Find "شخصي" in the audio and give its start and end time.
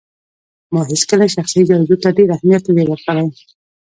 1.35-1.61